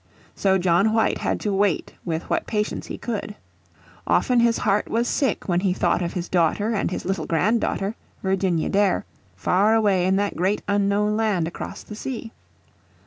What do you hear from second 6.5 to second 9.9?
and his little granddaughter, Virginia Dare, far